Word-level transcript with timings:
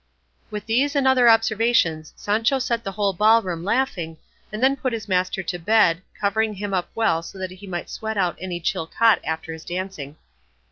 With 0.49 0.65
these 0.65 0.95
and 0.95 1.07
other 1.07 1.29
observations 1.29 2.11
Sancho 2.15 2.57
set 2.57 2.83
the 2.83 2.93
whole 2.93 3.13
ball 3.13 3.43
room 3.43 3.63
laughing, 3.63 4.17
and 4.51 4.63
then 4.63 4.75
put 4.75 4.93
his 4.93 5.07
master 5.07 5.43
to 5.43 5.59
bed, 5.59 6.01
covering 6.19 6.55
him 6.55 6.73
up 6.73 6.89
well 6.95 7.21
so 7.21 7.37
that 7.37 7.51
he 7.51 7.67
might 7.67 7.87
sweat 7.87 8.17
out 8.17 8.35
any 8.41 8.59
chill 8.59 8.87
caught 8.87 9.19
after 9.23 9.53
his 9.53 9.63
dancing. 9.63 10.15